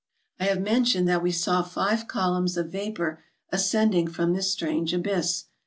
I 0.39 0.45
have 0.45 0.59
mentioned 0.59 1.07
that 1.09 1.21
we 1.21 1.31
saw 1.31 1.61
five 1.61 2.07
columns 2.07 2.57
of 2.57 2.71
vapor 2.71 3.23
ascending 3.51 4.07
from 4.07 4.33
this 4.33 4.49
strange 4.51 4.95
abyss. 4.95 5.43